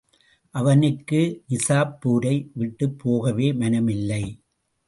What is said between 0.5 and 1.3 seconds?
அவனுக்கு